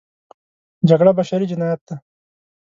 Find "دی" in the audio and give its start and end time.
1.87-1.95